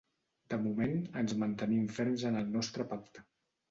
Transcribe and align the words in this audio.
De 0.53 0.57
moment, 0.63 0.95
ens 1.23 1.37
mantenim 1.43 1.87
ferms 2.01 2.29
en 2.35 2.43
el 2.43 2.53
nostre 2.59 2.93
pacte. 2.95 3.31